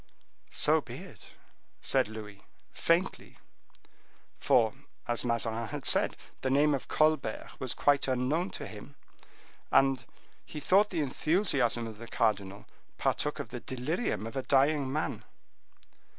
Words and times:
"So 0.49 0.81
be 0.81 0.95
it," 0.95 1.33
said 1.79 2.07
Louis, 2.07 2.41
faintly, 2.71 3.37
for, 4.39 4.73
as 5.07 5.23
Mazarin 5.23 5.67
had 5.67 5.85
said, 5.85 6.17
the 6.41 6.49
name 6.49 6.73
of 6.73 6.87
Colbert 6.87 7.51
was 7.59 7.75
quite 7.75 8.07
unknown 8.07 8.49
to 8.57 8.65
him, 8.65 8.95
and 9.71 10.03
he 10.43 10.59
thought 10.59 10.89
the 10.89 11.01
enthusiasm 11.03 11.85
of 11.85 11.99
the 11.99 12.07
cardinal 12.07 12.65
partook 12.97 13.37
of 13.37 13.49
the 13.49 13.59
delirium 13.59 14.25
of 14.25 14.35
a 14.35 14.41
dying 14.41 14.91
man. 14.91 15.23